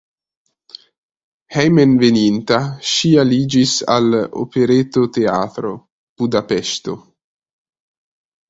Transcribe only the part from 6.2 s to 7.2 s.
(Budapeŝto).